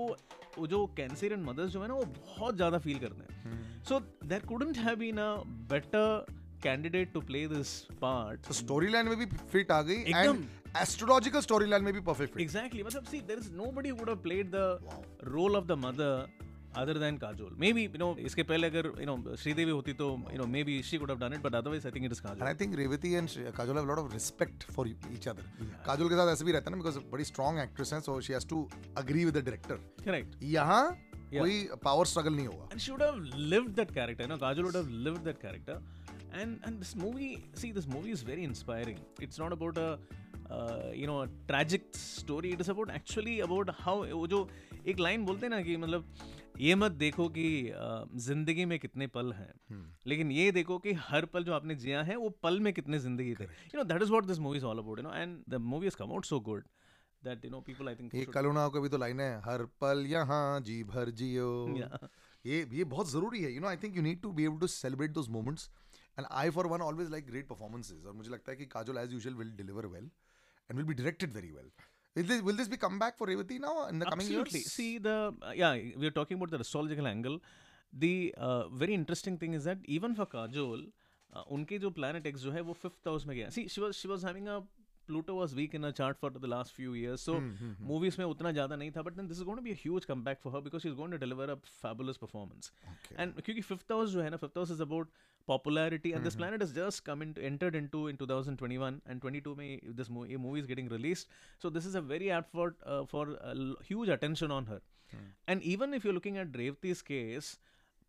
वो 0.57 0.67
जो 0.67 0.85
कैंसरियन 0.97 1.43
mother's 1.43 1.71
जो 1.71 1.81
है 1.81 1.87
ना 1.87 1.93
वो 1.93 2.05
बहुत 2.05 2.55
ज़्यादा 2.55 2.77
फील 2.85 2.97
करते 2.99 3.33
हैं 3.33 3.83
so 3.89 3.99
there 4.31 4.45
couldn't 4.47 4.77
have 4.87 4.95
been 5.03 5.17
a 5.17 5.29
better 5.75 6.25
candidate 6.63 7.13
to 7.13 7.21
play 7.29 7.47
this 7.47 7.79
part 8.01 8.45
तो 8.47 8.53
स्टोरी 8.53 8.89
लाइन 8.95 9.07
में 9.07 9.17
भी 9.19 9.25
फिट 9.51 9.71
आ 9.71 9.81
गई 9.81 9.95
एंड। 9.95 10.45
एस्ट्रोलॉजिकल 10.81 11.41
स्टोरी 11.41 11.65
लाइन 11.69 11.83
में 11.83 11.93
भी 11.93 11.99
परफेक्ट 12.01 12.39
एग्जैक्टली 12.41 12.83
मतलब 12.83 13.03
see 13.05 13.19
there 13.21 13.39
is 13.39 13.51
nobody 13.53 13.91
would 13.91 14.09
have 14.09 14.17
played 14.21 14.49
the 14.51 14.79
role 15.23 15.55
of 15.55 15.65
the 15.65 15.71
mother 15.79 16.41
other 16.81 16.97
than 16.99 17.17
Kajol 17.17 17.55
maybe 17.73 17.83
you 17.83 17.97
know 17.99 18.15
इसके 18.27 18.43
पहले 18.51 18.67
अगर 18.67 18.85
यू 18.99 19.05
नो 19.05 19.35
श्रीदेवी 19.41 19.71
होती 19.71 19.93
तो 19.93 20.07
you 20.31 20.37
know 20.37 20.45
maybe 20.63 20.81
she 20.83 20.97
could 20.97 21.11
have 21.11 21.19
done 21.19 21.33
it 21.33 21.41
but 21.41 21.55
otherwise 21.55 21.85
I 21.87 21.91
think 21.95 22.05
it 22.05 22.11
is 22.11 22.19
and 22.19 22.27
Kajol 22.27 22.47
I 22.47 22.53
think 22.61 22.75
Revathi 22.75 23.13
and 23.13 23.29
Kajol 23.57 23.77
have 23.77 23.87
lot 23.87 23.99
of 23.99 24.13
respect 24.13 24.63
for 24.71 24.89
each 24.89 25.27
other 25.27 25.71
Kajol 25.85 26.09
के 26.09 26.15
साथ 26.15 26.31
ऐसे 26.33 26.45
भी 26.45 26.51
रहता 26.51 26.71
है 26.71 26.77
ना 26.77 26.83
because 26.83 26.99
बड़ी 27.11 27.23
स्ट्रांग 27.31 27.59
एक्ट्रेस 27.59 27.93
है 27.93 27.99
so 28.01 28.19
she 28.21 28.33
has 28.33 28.47
to 28.47 28.67
agree 28.97 29.25
with 29.25 29.37
the 29.37 29.43
director 29.43 29.75
correct 30.05 30.43
यहाँ 30.53 30.83
कोई 31.33 31.67
पावर 31.83 32.05
स्ट्रगल 32.05 32.33
नहीं 32.33 32.47
होगा 32.47 32.67
and 32.71 32.81
she 32.81 32.91
would 32.91 33.01
have 33.01 33.21
lived 33.53 33.75
that 33.75 33.93
character. 33.93 34.23
You 34.23 34.29
know, 34.29 34.37
Kajol 34.37 34.63
would 34.63 34.75
have 34.75 34.91
lived 35.07 35.23
that 35.25 35.39
character. 35.41 35.77
And 36.33 36.67
and 36.67 36.83
this 36.83 36.91
movie, 36.95 37.31
see, 37.61 37.71
this 37.71 37.87
movie 37.87 38.11
is 38.11 38.21
very 38.23 38.43
inspiring. 38.43 38.99
It's 39.25 39.39
not 39.39 39.55
about 39.55 39.77
a 39.77 39.89
you 41.01 41.07
know 41.07 41.17
a 41.21 41.27
tragic 41.49 41.83
story. 41.99 42.53
It 42.55 42.61
is 42.65 42.69
about 42.73 42.93
actually 42.95 43.35
about 43.47 43.71
how 43.79 43.95
वो 44.05 44.27
जो 44.27 44.47
एक 44.87 44.99
line 44.99 45.25
बोलते 45.25 45.45
हैं 45.45 45.51
ना 45.53 45.61
कि 45.61 45.77
मतलब 45.77 46.13
ये 46.61 46.75
मत 46.75 46.91
देखो 47.01 47.27
कि 47.37 47.45
uh, 47.71 48.19
ज़िंदगी 48.25 48.65
में 48.65 48.77
कितने 48.79 49.07
पल 49.15 49.31
हैं। 49.33 49.53
लेकिन 50.07 50.31
ये 50.31 50.51
देखो 50.51 50.77
कि 50.79 50.93
हर 51.07 51.25
पल 51.33 51.43
जो 51.43 51.53
आपने 51.53 51.75
जिया 51.83 52.01
है 52.03 52.15
वो 52.15 52.29
पल 52.43 52.59
में 52.59 52.71
कितने 52.73 52.99
ज़िंदगी 52.99 53.33
थे। 53.35 53.43
You 53.43 53.77
know 53.77 53.83
that 53.83 54.01
is 54.01 54.09
what 54.09 54.25
this 54.25 54.39
movie 54.39 54.57
is 54.57 54.65
all 54.65 54.79
about 54.79 54.99
you 54.99 55.03
know 55.03 55.13
and 55.13 55.37
the 55.49 55.61
movie 55.71 55.85
has 55.85 55.97
come 55.97 56.11
out 56.11 56.25
so 56.25 56.39
good 56.49 56.63
that 57.23 57.45
you 57.45 57.51
know 57.51 57.61
people 57.67 57.87
I 57.89 57.95
think 57.95 58.15
ये 58.15 58.25
कलुना 58.33 58.67
को 58.67 58.81
भी 58.81 58.89
तो 58.89 58.97
लाइन 58.97 59.19
है। 59.19 59.31
हर 59.45 59.65
पल 59.81 60.05
यहाँ 60.09 60.59
जी 60.61 60.83
भर 60.83 61.09
जियो। 61.21 61.49
ये 62.45 62.67
ये 62.73 62.83
बहुत 62.83 63.09
ज़रूरी 63.11 63.41
है 63.43 63.53
you 63.53 63.61
know 63.61 63.67
I 63.67 63.77
think 63.83 63.95
you 63.97 64.01
need 64.03 64.21
to 64.21 64.31
be 64.31 64.45
able 64.45 64.59
to 64.59 64.67
celebrate 64.67 65.11
those 65.11 65.29
moments 65.29 65.69
and 66.19 66.27
I 66.29 66.49
for 66.55 66.67
one 66.67 66.81
always 66.81 67.09
like 67.11 67.25
great 67.27 67.47
performances 67.47 68.05
और 68.05 68.13
मुझे 68.13 68.29
लगता 68.31 68.51
है 68.51 68.57
कि 68.57 68.65
Kajol 68.73 68.97
as 68.97 69.13
usual 69.13 69.35
will 69.35 69.51
deliver 69.57 69.85
well 69.93 70.09
And 70.70 70.76
will 70.76 70.86
be 70.86 70.94
directed 70.94 71.32
very 71.34 71.50
well 71.52 71.70
Will 72.16 72.26
this, 72.28 72.40
will 72.42 72.56
this 72.58 72.68
be 72.70 72.76
come 72.82 72.98
back 72.98 73.16
for 73.16 73.26
Revati 73.28 73.56
now 73.60 73.86
in 73.86 74.00
the 74.00 74.06
coming 74.06 74.26
Absolutely. 74.26 74.60
years? 74.60 74.72
See 74.72 74.98
the 74.98 75.32
uh, 75.48 75.52
yeah, 75.54 75.74
we 75.96 76.06
are 76.06 76.14
talking 76.16 76.36
about 76.36 76.50
the 76.50 76.58
astrological 76.58 77.06
angle. 77.06 77.36
The 78.04 78.34
uh, 78.36 78.68
very 78.68 78.94
interesting 78.94 79.36
thing 79.42 79.54
is 79.58 79.68
that 79.70 79.84
even 79.84 80.16
for 80.16 80.26
Kajol, 80.32 80.82
uh, 81.32 81.44
उनके 81.56 81.78
जो 81.84 81.92
planet 81.98 82.26
X 82.32 82.40
जो 82.46 82.50
है 82.56 82.60
वो 82.70 82.76
fifth 82.82 83.06
house 83.10 83.26
में 83.26 83.34
गया. 83.36 83.52
See, 83.58 83.66
she 83.68 83.84
was 83.84 84.00
she 84.00 84.10
was 84.14 84.26
having 84.30 84.48
a 84.48 84.58
Pluto 85.07 85.35
was 85.35 85.53
weak 85.55 85.73
in 85.73 85.83
her 85.83 85.91
chart 85.91 86.17
for 86.19 86.29
the 86.29 86.47
last 86.47 86.71
few 86.79 86.93
years, 86.93 87.21
so 87.21 87.35
movies 87.91 88.17
में 88.19 88.25
उतना 88.25 88.51
ज़्यादा 88.53 88.77
नहीं 88.77 88.91
था. 88.97 89.03
But 89.03 89.15
then 89.17 89.27
this 89.27 89.37
is 89.37 89.43
going 89.49 89.57
to 89.57 89.65
be 89.67 89.71
a 89.71 89.79
huge 89.83 90.07
comeback 90.07 90.41
for 90.41 90.51
her 90.51 90.61
because 90.61 90.81
she's 90.87 90.95
going 91.01 91.11
to 91.11 91.17
deliver 91.25 91.49
a 91.51 91.57
fabulous 91.81 92.17
performance. 92.23 92.71
Okay. 92.93 93.15
And 93.25 93.35
क्योंकि 93.47 93.63
fifth 93.71 93.91
house 93.95 94.09
जो 94.11 94.21
है 94.21 94.29
ना, 94.29 94.39
fifth 94.45 94.55
house 94.61 94.69
is 94.77 94.79
about 94.87 95.07
popularity, 95.47 96.13
and 96.13 96.23
this 96.29 96.35
planet 96.41 96.61
has 96.61 96.71
just 96.79 97.03
come 97.03 97.21
into 97.27 97.41
entered 97.51 97.75
into 97.81 98.07
in 98.07 98.17
2021 98.17 99.01
and 99.05 99.21
22 99.21 99.55
में 99.55 99.95
this 100.01 100.09
movie, 100.09 100.37
movie 100.37 100.61
is 100.61 100.67
getting 100.73 100.87
released. 100.97 101.27
So 101.59 101.69
this 101.69 101.85
is 101.85 101.95
a 101.95 102.01
very 102.01 102.31
apt 102.31 102.51
for 102.51 102.75
uh, 102.85 103.03
for 103.05 103.25
uh, 103.41 103.49
l- 103.63 103.75
huge 103.91 104.09
attention 104.17 104.51
on 104.51 104.67
her. 104.73 104.81
And 105.47 105.61
even 105.71 105.93
if 105.93 106.03
you're 106.03 106.13
looking 106.13 106.37
at 106.43 106.51
Revati's 106.59 107.01
case, 107.09 107.49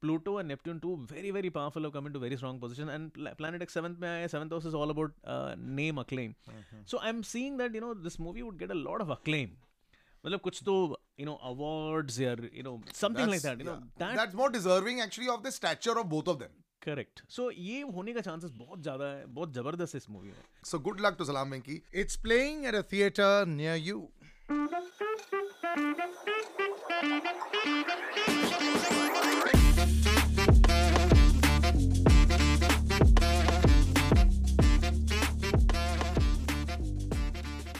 Pluto 0.00 0.38
and 0.38 0.48
Neptune 0.48 0.80
too 0.80 0.94
very 1.12 1.30
very 1.30 1.50
powerful 1.50 1.82
have 1.82 1.92
come 1.92 2.06
into 2.06 2.18
very 2.18 2.36
strong 2.36 2.58
position. 2.60 2.88
And 2.88 3.12
pla- 3.12 3.34
Planet 3.34 3.62
X 3.62 3.72
seventh 3.78 4.00
में 4.00 4.08
आया 4.08 4.30
seventh 4.30 4.52
house 4.52 4.64
is 4.64 4.74
all 4.74 4.90
about 4.90 5.12
uh, 5.24 5.54
name 5.58 5.98
acclaim. 5.98 6.34
Mm-hmm. 6.48 6.82
So 6.86 7.00
I'm 7.00 7.22
seeing 7.22 7.56
that 7.58 7.74
you 7.74 7.80
know 7.86 7.94
this 8.08 8.18
movie 8.18 8.42
would 8.42 8.58
get 8.58 8.70
a 8.70 8.80
lot 8.88 9.06
of 9.06 9.14
acclaim. 9.18 9.56
मतलब 10.26 10.40
कुछ 10.40 10.62
तो 10.64 10.74
you 11.18 11.26
know 11.26 11.38
awards 11.52 12.20
या 12.20 12.36
you 12.58 12.62
know 12.68 12.80
something 13.00 13.32
like 13.32 13.42
that 13.46 13.58
you 13.58 13.64
know 13.64 13.78
yeah. 13.80 14.04
that 14.04 14.16
That's 14.20 14.34
more 14.42 14.50
deserving 14.50 15.00
actually 15.06 15.28
of 15.28 15.42
the 15.48 15.52
stature 15.52 15.98
of 16.04 16.08
both 16.18 16.30
of 16.34 16.38
them. 16.44 16.60
Correct 16.84 17.20
so 17.30 17.50
ये 17.50 17.80
होने 17.96 18.12
का 18.14 18.20
chances 18.20 18.50
बहुत 18.56 18.82
ज़्यादा 18.82 19.04
है 19.12 19.26
बहुत 19.34 19.52
ज़बरदस्त 19.54 19.94
है 19.94 19.98
इस 19.98 20.08
मूवी 20.10 20.28
में 20.28 20.42
So 20.72 20.78
good 20.88 21.00
luck 21.06 21.18
to 21.20 21.26
Salam 21.30 21.54
Venki. 21.56 21.80
It's 22.02 22.20
playing 22.28 22.66
at 22.66 22.74
a 22.74 22.82
theater 22.82 23.30
near 23.46 23.76
you. 23.88 24.08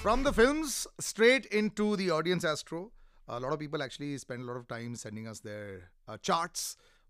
From 0.05 0.23
the 0.23 0.33
films 0.33 0.87
straight 1.01 1.47
into 1.47 1.97
the 1.97 2.11
audience 2.11 2.45
astro. 2.45 2.91
A 3.29 3.41
lot 3.41 3.53
of 3.55 3.59
people 3.59 3.83
actually 3.83 4.19
spend 4.19 4.43
a 4.43 4.45
lot 4.45 4.57
of 4.57 4.67
time 4.69 4.95
sending 4.95 5.27
us 5.27 5.41
their 5.41 5.91
uh, 6.09 6.17
charts. 6.29 6.65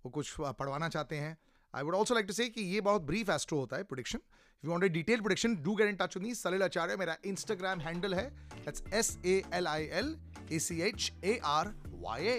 वो 0.05 0.11
कुछ 0.17 0.33
uh, 0.41 0.53
पढ़वाना 0.59 0.89
चाहते 0.95 1.17
हैं 1.17 1.37
I 1.75 1.83
would 1.83 1.95
also 1.95 2.15
like 2.15 2.27
to 2.27 2.33
say 2.33 2.49
कि 2.57 2.63
ये 2.75 2.81
बहुत 2.89 3.03
brief 3.03 3.31
astro 3.31 3.59
होता 3.59 3.77
है 3.77 3.83
prediction 3.93 4.19
if 4.19 4.67
you 4.67 4.71
want 4.71 4.85
a 4.85 4.91
detailed 4.97 5.25
prediction 5.27 5.55
do 5.67 5.75
get 5.81 5.91
in 5.93 5.99
touch 6.03 6.17
with 6.19 6.25
me 6.27 6.35
Salil 6.41 6.63
Acharya 6.63 6.97
मेरा 6.97 7.17
इंस्टाग्राम 7.33 7.81
हैंडल 7.87 8.15
है 8.15 8.25
that's 8.65 8.83
S 9.01 9.17
A 9.27 9.43
L 9.55 9.67
I 9.67 9.89
L 10.03 10.15
A 10.53 10.59
C 10.67 10.81
H 10.89 11.11
A 11.25 11.39
R 11.55 11.73
Y 12.05 12.27
A 12.35 12.39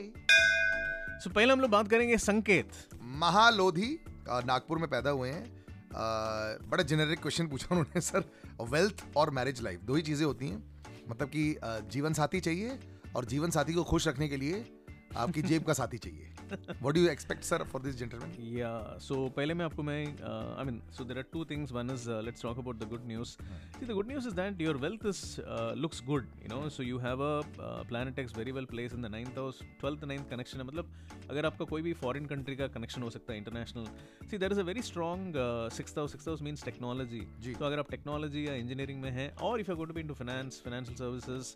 so 1.23 1.29
पहले 1.29 1.51
हम 1.53 1.61
लोग 1.61 1.71
बात 1.71 1.89
करेंगे 1.95 2.17
संकेत 2.27 2.71
महालोधी 3.25 3.91
नागपुर 4.29 4.77
में 4.79 4.89
पैदा 4.89 5.09
हुए 5.19 5.29
हैं 5.31 5.43
अ, 5.43 5.64
बड़ा 6.69 6.83
जेनेरिक 6.83 7.19
क्वेश्चन 7.19 7.47
पूछा 7.47 7.67
उन्होंने, 7.71 8.01
सर। 8.01 8.23
वेल्थ 8.61 9.03
और 9.17 9.29
मैरिज 9.29 9.61
लाइफ 9.61 9.81
दो 9.81 9.95
ही 9.95 10.01
चीज़ें 10.01 10.25
होती 10.25 10.47
हैं। 10.47 10.63
मतलब 11.09 11.27
कि 11.27 11.57
जीवन 11.63 12.13
साथी 12.13 12.39
चाहिए 12.39 12.79
और 13.15 13.25
जीवन 13.25 13.49
साथी 13.49 13.73
को 13.73 13.83
खुश 13.83 14.07
रखने 14.07 14.27
के 14.27 14.37
लिए 14.37 14.74
आपकी 15.23 15.41
जेब 15.41 15.63
का 15.63 15.73
साथी 15.73 15.97
चाहिए 16.05 16.31
what 16.51 16.93
do 16.93 17.01
you 17.01 17.07
expect 17.09 17.43
sir 17.43 17.63
for 17.71 17.81
this 17.81 17.95
gentleman 17.97 18.33
Yeah. 18.55 18.99
So 19.05 19.15
पहले 19.35 19.53
मैं 19.59 19.65
आपको 19.65 19.83
मैं 19.83 20.01
uh, 20.31 20.61
I 20.61 20.65
mean 20.67 20.77
so 20.97 21.05
there 21.09 21.19
are 21.21 21.27
two 21.35 21.43
things. 21.51 21.71
One 21.77 21.89
is 21.93 22.03
uh, 22.07 22.19
let's 22.27 22.43
talk 22.45 22.59
about 22.63 22.81
the 22.81 22.87
good 22.91 23.05
news. 23.11 23.31
See 23.79 23.87
the 23.91 23.95
good 23.99 24.11
news 24.11 24.27
is 24.31 24.35
that 24.39 24.61
your 24.65 24.73
wealth 24.83 25.05
is 25.11 25.21
uh, 25.43 25.71
looks 25.85 26.01
good. 26.09 26.27
You 26.43 26.51
know 26.53 26.59
so 26.77 26.85
you 26.89 26.99
have 27.05 27.23
a 27.27 27.31
uh, 27.69 27.83
Planet 27.91 28.21
X 28.25 28.37
very 28.39 28.55
well 28.57 28.67
placed 28.73 28.97
in 28.99 29.07
the 29.07 29.11
ninth 29.15 29.39
house, 29.41 29.61
twelfth 29.83 30.05
ninth 30.13 30.29
connection 30.33 30.63
है 30.63 30.67
मतलब 30.67 30.93
अगर 31.29 31.45
आपका 31.45 31.65
कोई 31.71 31.81
भी 31.81 31.93
foreign 32.01 32.25
country 32.33 32.55
का 32.55 32.67
connection 32.75 33.01
हो 33.01 33.09
सकता 33.17 33.33
है 33.33 33.37
international 33.39 33.85
see 34.31 34.37
there 34.37 34.51
is 34.51 34.59
a 34.59 34.63
very 34.69 34.81
strong 34.89 35.39
six 35.77 35.97
house 35.97 36.11
six 36.11 36.27
house 36.27 36.41
means 36.47 36.65
technology 36.65 37.21
जी। 37.43 37.53
तो 37.53 37.65
अगर 37.65 37.79
आप 37.79 37.91
टेक्नोलॉजी 37.91 38.47
या 38.47 38.53
इंजीनियरिंग 38.65 39.01
में 39.01 39.09
हैं 39.19 39.29
और 39.49 39.59
if 39.59 39.71
you 39.71 39.75
go 39.77 39.85
to 39.85 39.93
be 39.93 40.01
into 40.01 40.13
finance 40.21 40.61
financial 40.65 40.97
services 40.97 41.53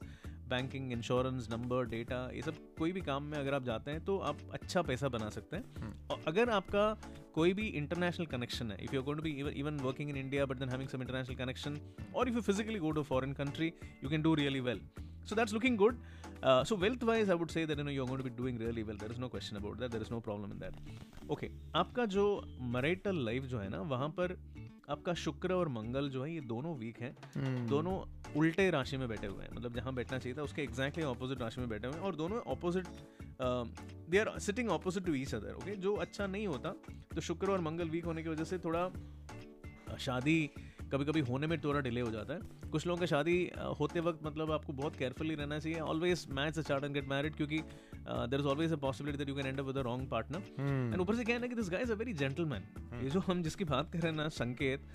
banking 0.50 0.94
insurance 0.94 1.48
number 1.52 1.86
data 1.86 2.30
ये 2.34 2.42
सब 2.42 2.56
कोई 2.76 2.92
भी 2.92 3.02
काम 3.02 3.24
में 3.24 3.38
अगर 3.38 3.54
आप 3.54 3.64
जाते 3.64 3.92
हैं 3.92 4.06
तो 4.06 4.18
आप 4.20 4.38
अच्छा 4.54 4.82
पैसा 4.82 5.10
बना 5.10 5.30
सकते 5.30 5.58
हैं। 5.58 5.64
और 6.08 6.24
अगर 6.28 6.50
आपका 6.50 7.02
कोई 7.34 7.54
भी 7.54 7.68
इंटरनेशनल 7.68 8.26
कनेक्शन 8.26 8.72
है 8.72 8.78
if 8.84 8.96
you 8.96 9.02
going 9.04 9.18
to 9.18 9.24
be 9.24 9.60
even 9.60 9.78
working 9.78 10.10
in 10.10 10.16
India 10.16 10.46
but 10.46 10.58
then 10.58 10.70
having 10.70 10.90
some 10.90 11.02
international 11.02 11.36
connection 11.36 11.78
और 12.16 12.28
if 12.28 12.36
you 12.36 12.42
physically 12.42 12.80
go 12.80 12.92
to 12.92 13.04
foreign 13.04 13.34
country 13.34 13.74
you 14.04 14.10
can 14.10 14.22
do 14.22 14.36
really 14.36 14.60
well 14.60 14.82
so 15.30 15.36
that's 15.36 15.54
looking 15.56 15.76
good. 15.80 15.98
Uh, 16.44 16.62
so 16.70 16.76
wealth 16.84 17.02
wise 17.08 17.30
i 17.34 17.36
would 17.40 17.52
say 17.54 17.64
that 17.68 17.78
you 17.78 17.84
know 17.84 17.94
you're 17.96 18.08
going 18.12 18.22
to 18.22 18.26
be 18.28 18.32
doing 18.38 18.56
really 18.62 18.84
well. 18.88 19.00
There 19.02 19.12
is 19.14 19.20
no 19.24 19.28
question 19.34 19.58
about 19.58 19.76
that. 19.82 19.92
There 19.96 20.06
is 20.06 20.12
no 20.14 20.20
problem 20.28 20.54
in 20.54 20.62
that. 20.62 20.80
Okay. 21.32 21.50
आपका 21.76 22.06
जो 22.06 22.24
marital 22.62 23.20
life 23.28 23.46
जो 23.46 23.60
है 23.60 23.70
ना 23.70 23.82
वहाँ 23.82 24.10
पर 24.10 24.34
आपका 24.90 25.14
शुक्र 25.14 25.54
और 25.54 25.68
मंगल 25.70 26.10
जो 26.10 26.24
है 26.24 26.34
ये 26.34 26.42
दोनों 26.48 26.76
वीक 26.78 27.00
हैं। 27.02 27.68
दोनों 27.68 27.96
उल्टे 28.38 28.70
राशि 28.70 28.98
में 28.98 29.08
बैठे 29.10 29.28
हुए 29.28 29.44
हैं। 29.44 29.52
मतलब 29.56 29.76
जहाँ 29.76 29.94
बैठना 29.94 30.18
चाहिए 30.20 30.38
था 30.38 30.44
उसके 30.44 30.62
एग्जैक्टली 30.62 31.04
ऑपोजिट 31.04 31.42
राशि 31.42 31.62
में 31.62 31.70
बैठे 31.70 31.88
हुए 31.88 31.96
हैं 31.96 32.04
और 32.04 32.16
दोनों 32.16 32.40
opposite 32.54 32.86
they 34.10 34.18
are 34.18 34.38
sitting 34.40 34.70
opposite 34.70 35.06
to 35.06 35.14
each 35.14 35.36
other 35.36 35.54
okay 35.54 35.76
जो 35.78 35.94
अच्छा 35.98 36.28
नहीं 36.28 36.48
होता 36.48 36.74
तो 37.16 37.22
शुक्र 37.22 37.52
और 37.52 37.62
मंगल 37.62 37.90
वीक 37.90 38.06
होने 38.06 38.24
की 38.24 38.30
वजह 38.30 38.44
से 38.44 38.58
थोड़ा 38.60 38.90
शादी 40.00 40.50
कभी 40.92 41.06
कभी 41.06 41.20
होने 41.22 41.48
में 41.48 41.60
थोड़ा 41.62 41.80
डिले 41.82 42.02
हो 42.02 42.12
जाता 42.12 42.34
है। 42.34 42.70
कुछ 42.72 42.86
लोगों 42.88 43.00
का 43.00 43.06
शादी 43.06 43.38
होते 43.80 44.00
वक्त 44.00 44.20
मतलब 44.26 44.52
आपको 44.52 44.74
बहुत 44.74 44.96
केयरफुली 44.96 45.36
रहना 45.36 45.60
चाहिए। 45.60 45.80
Always 45.82 46.26
match 46.32 46.58
a 46.60 46.62
chart 46.62 46.84
and 46.84 46.94
get 46.94 47.08
married 47.10 47.36
क्योंकि 47.36 47.60
there 47.60 48.40
is 48.40 48.48
always 48.48 48.74
a 48.74 48.76
possibility 48.78 49.18
that 49.18 49.30
you 49.30 49.36
can 49.36 49.48
end 49.48 49.60
up 49.60 49.66
with 49.66 49.78
a 49.78 49.82
wrong 49.82 50.10
partner 50.10 50.92
and 50.94 51.00
ऊपर 51.02 51.16
से 51.16 51.24
क्या 51.24 51.38
है 51.38 51.48
कि 51.48 51.56
this 51.56 51.70
guy 51.70 51.82
is 51.82 51.92
a 51.92 51.96
very 51.96 52.14
gentleman 52.14 52.64
ये 53.04 53.10
जो 53.10 53.20
हम 53.20 53.44
जिसकी 53.44 53.66
बात 53.66 53.92
कर 53.94 54.00
रहे 54.00 54.12
हैं 54.12 54.18
ना 54.18 54.28
Sanket 54.30 54.92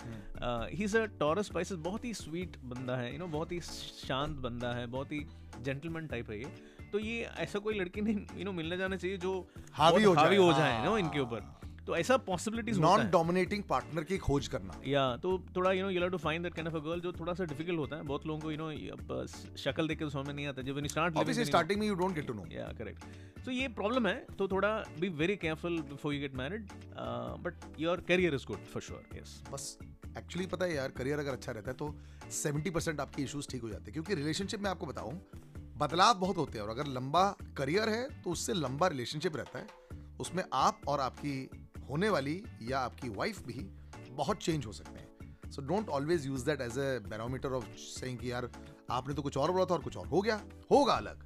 he 0.73 0.83
is 0.83 0.97
a 0.97 1.05
Taurus 1.19 1.45
spices 1.45 1.77
बहुत 1.87 2.05
ही 2.05 2.13
स्वीट 2.15 2.57
बंदा 2.65 2.95
है 2.95 3.11
यू 3.13 3.19
नो 3.19 3.27
बहुत 3.37 3.51
ही 3.51 3.59
शांत 3.61 4.37
बंदा 4.39 4.73
है 4.73 4.87
बहुत 4.87 5.11
ही 5.11 5.25
जेंटलमैन 5.61 6.07
टाइप 6.07 6.29
है 6.31 6.39
ये। 6.39 6.53
तो 6.91 6.99
ये 6.99 7.21
ऐसा 7.39 7.59
कोई 7.59 7.79
लड़की 7.79 8.01
नहीं 8.01 8.25
यू 8.37 8.45
नो 8.45 8.51
मिलने 8.53 8.77
जाना 8.77 8.95
चाहिए 8.95 9.17
जो 9.17 9.31
हावी 9.73 10.03
हो 10.03 10.15
जाए, 10.15 10.37
जाए 10.53 10.77
हाँ। 10.77 10.85
नो 10.85 10.97
इनके 10.97 11.19
ऊपर। 11.19 11.39
तो 11.87 11.95
ऐसा 11.95 12.17
पॉसिबिलिटीज 12.27 12.79
नॉन 12.79 13.09
डोमिनेटिंग 13.11 13.63
पार्टनर 13.63 14.03
की 14.03 14.17
खोज 14.17 14.47
करना। 14.47 14.79
या 14.87 15.05
तो 15.17 15.37
थोड़ा 15.55 15.71
you 15.71 15.83
know 15.83 15.89
you 15.89 16.07
to 16.09 16.17
find 16.17 16.43
that 16.43 16.53
kind 16.53 16.67
of 16.67 16.75
a 16.75 16.79
girl 16.79 17.01
जो 17.01 17.11
थोड़ा 17.13 17.33
सा 17.33 17.43
डिफ़िकल्ट 17.43 17.79
होता 17.79 17.95
है। 17.95 18.03
बहुत 18.03 18.25
लोगों 18.27 18.39
को 18.39 18.51
यू 18.51 18.57
नो 18.57 19.25
शक्ल 19.57 19.87
देख 19.87 19.99
के 19.99 20.05
तो 20.05 20.09
समझ 20.09 20.27
में 20.27 20.33
नहीं 20.33 20.47
आता। 20.47 20.61
जब 20.61 20.85
स्टार्ट 20.85 21.17
ऑब्वियसली 21.17 21.45
स्टार्टिंग 21.45 21.79
में 21.79 21.87
you 21.87 21.95
don't 21.95 22.15
get 22.15 22.27
to 22.27 22.33
know 22.33 22.45
या 22.51 22.71
करेक्ट 22.77 23.03
तो 23.45 23.51
ये 23.51 23.67
प्रॉब्लम 23.69 24.07
है 24.07 24.25
तो 24.37 24.47
थोड़ा 24.47 24.69
be 24.99 25.09
very 25.09 25.35
careful 25.35 25.79
before 25.81 26.13
you 26.13 26.19
get 26.19 26.35
married 26.35 26.69
but 27.43 27.79
your 27.79 28.01
career 28.01 28.35
is 28.35 28.45
good 28.45 28.65
for 28.73 28.81
sure 28.81 29.17
yes 29.17 29.41
बस 29.51 29.77
एक्चुअली 30.17 30.47
पता 30.47 30.65
है 30.65 30.73
यार 30.75 30.91
करियर 30.91 31.19
अगर 31.19 31.31
अच्छा 31.31 31.51
रहता 31.51 31.71
है 31.71 31.77
तो 31.77 31.95
70% 32.33 32.99
आपकी 32.99 33.23
इश्यूज़ 33.23 33.47
ठीक 33.49 33.61
हो 33.61 33.69
जाते 33.69 33.83
हैं। 33.83 33.93
क्योंकि 33.93 34.15
रिलेशनशिप 34.15 34.59
में 34.59 34.69
आपको 34.69 34.85
बताऊँ 34.85 35.13
बदलाव 35.77 36.13
बहुत 36.19 36.37
होते 36.37 36.57
हैं। 36.57 36.65
और 36.65 36.71
अगर 36.71 36.87
लंबा 36.87 37.23
करियर 37.57 37.89
है 37.89 38.03
तो 38.21 38.29
उससे 38.29 38.53
लंबा 38.53 38.87
रिलेशनशिप 38.87 39.35
रहता 39.35 39.59
है। 39.59 39.67
उसमें 40.19 40.43
आप 40.53 40.81
और 40.87 40.99
आपकी 40.99 41.49
होने 41.89 42.09
वाली 42.09 42.41
या 42.61 42.79
आपकी 42.79 43.09
वाइफ 43.09 43.45
भी 43.47 43.59
बहुत 44.11 44.43
चेंज 44.43 44.65
हो 44.65 44.71
सकते 44.73 44.99
हैं। 44.99 45.51
So 45.51 45.61
don't 45.61 45.89
always 45.89 46.25
use 46.27 46.45
that 46.45 46.61
as 46.61 46.77
a 46.77 46.99
barometer 47.09 47.53
of 47.53 47.65
saying 47.79 48.19
कि 48.19 48.31
यार, 48.31 48.49
आपने 48.91 49.13
तो 49.13 49.21
कुछ 49.21 49.37
और 49.37 49.51
बोला 49.51 49.65
था 49.65 49.73
और 49.73 49.81
कुछ 49.81 49.97
और 49.97 50.07
हो 50.07 50.21
गया, 50.21 50.41
होगा 50.71 50.93
अलग। 50.93 51.23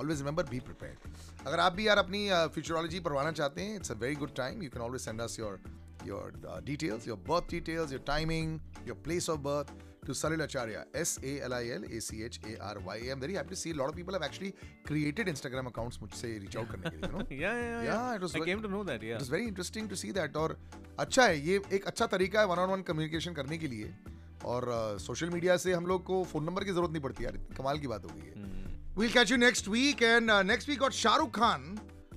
ऑलवेज 0.00 0.18
रिमेंबर 0.18 0.44
बी 0.50 0.60
प्रिपेयर 0.60 0.98
अगर 1.46 1.60
आप 1.60 1.72
भी 1.72 1.86
यार 1.88 1.98
अपनी 1.98 2.28
फ्यूचरोलॉजी 2.54 3.00
पढ़वाना 3.00 3.32
चाहते 3.32 3.62
हैं 3.62 3.76
it's 3.76 3.90
a 3.90 3.94
very 3.94 4.14
good 4.14 4.34
time 4.34 4.62
you 4.62 4.70
can 4.70 4.82
always 4.82 5.00
send 5.00 5.20
us 5.20 5.38
your 5.38 5.60
your 6.06 6.60
details 6.64 7.08
your 7.08 7.18
birth 7.28 7.50
details 7.50 7.92
your 7.92 8.02
timing 8.06 8.58
your 8.88 9.00
place 9.04 9.28
of 9.30 9.40
birth 9.40 9.89
to 10.10 10.16
Salil 10.20 10.44
Acharya, 10.44 10.84
S 10.94 11.12
A 11.22 11.34
L 11.48 11.54
I 11.54 11.62
L 11.70 11.84
A 11.90 12.00
C 12.00 12.22
H 12.24 12.38
A 12.44 12.54
R 12.68 12.76
Y 12.86 12.96
A. 12.98 13.10
I'm 13.12 13.20
very 13.20 13.34
happy 13.34 13.50
to 13.50 13.60
see 13.62 13.72
a 13.72 13.78
lot 13.80 13.88
of 13.88 13.96
people 13.96 14.12
have 14.14 14.22
actually 14.22 14.52
created 14.84 15.28
Instagram 15.28 15.72
accounts 15.72 15.98
मुझसे 16.02 16.32
reach 16.44 16.56
out 16.62 16.70
करने 16.72 16.90
के 16.90 16.96
लिए, 16.96 17.08
you 17.08 17.12
know. 17.14 17.26
या 17.42 17.52
या 17.54 17.82
Yeah, 17.84 18.16
it 18.18 18.26
was 18.26 18.36
ve- 18.36 18.44
came 18.44 18.62
to 18.62 18.68
know 18.68 18.84
that 18.84 19.04
या 19.04 19.18
It 19.18 19.22
was 19.22 19.32
very 19.36 19.50
interesting 19.52 19.90
to 19.92 20.00
see 20.02 20.12
that 20.20 20.36
और 20.36 20.56
अच्छा 20.98 21.24
है 21.24 21.40
ये 21.48 21.60
एक 21.78 21.86
अच्छा 21.92 22.06
तरीका 22.14 22.40
है 22.40 22.46
वन 22.46 22.58
ऑन 22.58 22.70
वन 22.70 22.82
कम्युनिकेशन 22.90 23.34
करने 23.34 23.58
के 23.58 23.68
लिए 23.68 23.92
और 24.52 24.66
सोशल 25.00 25.30
मीडिया 25.30 25.56
से 25.64 25.72
हम 25.72 25.86
लोग 25.86 26.04
को 26.04 26.22
फ़ोन 26.32 26.44
नंबर 26.44 26.64
की 26.64 26.72
ज़रूरत 26.72 26.90
नहीं 26.90 27.02
पड़ती 27.02 27.24
यार 27.24 27.36
कमाल 27.56 27.78
की 27.78 27.86
बात 27.94 28.04
हो 28.04 28.16
गई 28.16 28.28
है 28.28 28.48
We'll 28.96 29.12
catch 29.12 29.30
you 29.32 29.36
next 29.40 29.68
week 29.68 30.00
and 30.06 30.30
uh, 30.30 30.42
next 30.46 30.70
week 30.70 30.80
got 30.80 30.96
Shahrukh 31.00 31.32
Khan. 31.34 31.66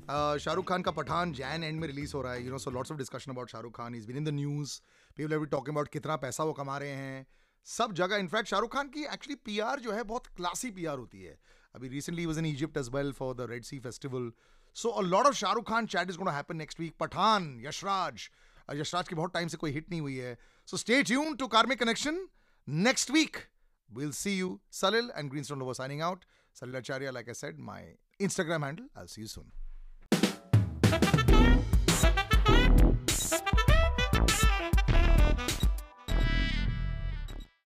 Uh, 0.10 0.38
Shahrukh 0.46 0.68
Khan 0.68 0.82
का 0.84 0.92
पठान 0.92 1.32
जैन 1.34 1.64
एंड 1.64 1.80
में 1.80 1.88
रिलीज़ 1.88 2.14
हो 2.14 2.22
रहा 2.22 2.32
है 2.34 2.44
you 2.46 2.52
know 2.52 2.58
so 2.58 2.72
lots 2.72 2.92
of 2.92 2.98
discussion 3.00 3.32
about 3.32 3.50
Shahrukh 3.50 3.76
Khan 3.78 3.96
is 3.96 4.08
been 4.08 4.18
in 4.18 4.24
the 4.24 4.30
news 4.34 4.72
people 5.18 5.34
have 5.34 5.46
talking 5.54 5.76
about 5.76 5.88
कितना 5.90 6.16
पैसा 6.24 6.44
वो 6.44 6.54
कमा 6.54 6.78
रहे 6.78 6.96
हैं 7.04 7.26
सब 7.68 7.94
जगह 8.00 8.18
इनफैक्ट 8.18 8.50
शाहरुख 8.50 8.74
खान 8.74 8.88
की 8.96 9.04
एक्चुअली 9.14 9.36
पीआर 9.46 9.80
जो 9.80 9.92
है 9.92 10.04
बहुत 10.04 10.28
क्लासी 10.38 10.72
पीआर 10.72 10.98
होती 10.98 11.22
है 11.24 11.38
अभी 11.76 11.88
recently 11.90 12.26
was 12.26 12.38
in 12.38 12.46
Egypt 12.46 12.78
as 12.78 12.90
well 12.94 13.12
for 13.20 13.36
the 13.36 13.48
Red 13.52 13.64
Sea 13.64 13.80
festival 13.80 14.32
so 14.76 14.90
a 14.90 15.02
lot 15.02 15.26
of 15.28 15.36
Shahrukh 15.36 15.70
Khan 15.70 15.88
chat 15.96 16.10
is 16.10 16.18
gonna 16.18 16.32
happen 16.32 16.58
next 16.58 16.80
week 16.80 16.96
Pathaan 17.00 17.56
Yashraj 17.66 18.30
Yashraj 18.76 19.08
की 19.08 19.16
बहुत 19.16 19.34
time 19.34 19.48
से 19.48 19.58
कोई 19.58 19.72
हिट 19.72 19.90
नहीं 19.90 20.02
हुई 20.02 20.18
है 20.18 20.38
so 20.68 20.78
stay 20.78 21.02
tune 21.04 21.36
to 21.36 21.48
karmic 21.58 21.80
connection 21.80 22.28
next 22.68 23.12
week 23.12 23.38
We'll 23.90 24.12
see 24.12 24.36
you. 24.36 24.60
Salil 24.72 25.10
and 25.16 25.30
Greenstone 25.30 25.60
Lovo 25.60 25.74
signing 25.74 26.02
out. 26.02 26.26
Salil 26.56 26.76
Acharya, 26.76 27.12
like 27.12 27.30
I 27.30 27.34
said, 27.34 27.60
my 27.60 27.82
Instagram 28.20 28.64
handle. 28.64 28.86
I'll 28.96 29.08
see 29.08 29.22
you 29.22 29.28
soon. 29.28 29.52